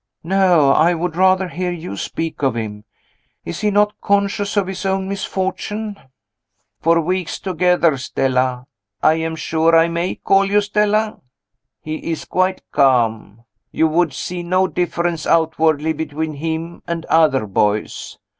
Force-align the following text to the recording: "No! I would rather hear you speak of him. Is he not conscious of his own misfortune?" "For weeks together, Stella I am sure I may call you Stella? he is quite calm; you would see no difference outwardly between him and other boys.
"No! 0.23 0.71
I 0.71 0.95
would 0.95 1.15
rather 1.15 1.47
hear 1.47 1.69
you 1.71 1.95
speak 1.95 2.41
of 2.41 2.55
him. 2.55 2.85
Is 3.45 3.61
he 3.61 3.69
not 3.69 4.01
conscious 4.01 4.57
of 4.57 4.65
his 4.65 4.83
own 4.83 5.07
misfortune?" 5.07 5.95
"For 6.79 6.99
weeks 6.99 7.37
together, 7.37 7.95
Stella 7.99 8.65
I 9.03 9.13
am 9.17 9.35
sure 9.35 9.75
I 9.75 9.89
may 9.89 10.15
call 10.15 10.45
you 10.45 10.59
Stella? 10.61 11.19
he 11.83 11.97
is 11.97 12.25
quite 12.25 12.63
calm; 12.71 13.43
you 13.71 13.87
would 13.89 14.11
see 14.11 14.41
no 14.41 14.65
difference 14.67 15.27
outwardly 15.27 15.93
between 15.93 16.33
him 16.33 16.81
and 16.87 17.05
other 17.05 17.45
boys. 17.45 18.17